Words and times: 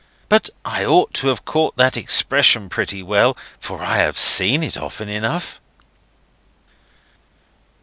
But 0.29 0.49
I 0.65 0.83
ought 0.83 1.13
to 1.13 1.27
have 1.27 1.45
caught 1.45 1.77
that 1.77 1.95
expression 1.95 2.69
pretty 2.69 3.03
well, 3.03 3.37
for 3.59 3.83
I 3.83 3.97
have 3.97 4.17
seen 4.17 4.63
it 4.63 4.75
often 4.75 5.09
enough." 5.09 5.61